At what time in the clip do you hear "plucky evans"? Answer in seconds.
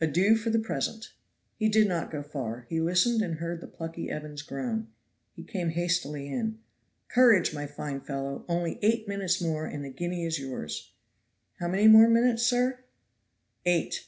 3.66-4.40